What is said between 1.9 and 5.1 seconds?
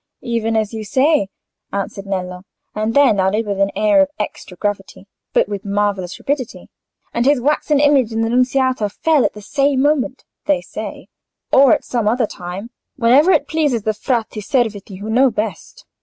Nello; and then added, with an air of extra gravity,